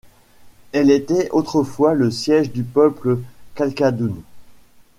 Elle 0.71 0.89
était 0.89 1.29
autrefois 1.29 1.93
le 1.93 2.09
siège 2.09 2.51
du 2.51 2.63
peuple 2.63 3.19
Kalkadoon. 3.53 4.23